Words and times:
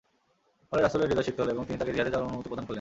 ফলে 0.69 0.81
রাসূলের 0.81 1.07
হৃদয় 1.09 1.25
সিক্ত 1.27 1.39
হল 1.41 1.49
এবং 1.55 1.63
তিনি 1.67 1.77
তাকে 1.81 1.93
জিহাদে 1.95 2.11
যাওয়ার 2.13 2.25
অনুমতি 2.27 2.49
প্রদান 2.51 2.63
করলেন। 2.65 2.69